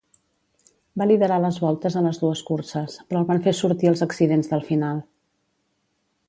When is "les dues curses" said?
2.05-2.97